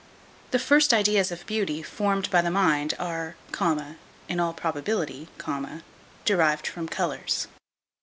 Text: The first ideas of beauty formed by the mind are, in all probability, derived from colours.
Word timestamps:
The 0.49 0.57
first 0.57 0.95
ideas 0.95 1.31
of 1.31 1.45
beauty 1.45 1.83
formed 1.83 2.31
by 2.31 2.41
the 2.41 2.49
mind 2.49 2.95
are, 2.97 3.35
in 4.27 4.39
all 4.39 4.51
probability, 4.51 5.27
derived 6.25 6.65
from 6.65 6.87
colours. 6.89 7.47